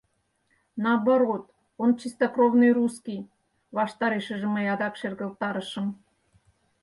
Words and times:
—Наоборот, 0.85 1.45
он— 1.77 1.95
чистокровный 1.99 2.71
русский!— 2.77 3.19
ваштарешыже 3.77 4.47
мый 4.53 4.65
адак 4.73 4.93
шергылтарышым. 4.99 5.87